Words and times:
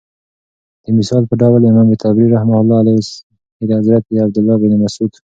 دمثال 0.85 1.23
په 1.29 1.35
ډول 1.41 1.61
امام 1.71 1.87
طبري 2.03 2.27
رحمة 2.35 2.55
الله 2.61 2.77
عليه 2.81 2.99
دحضرت 3.69 4.03
عبدالله 4.25 4.55
بن 4.63 4.73
مسعود 4.83 5.13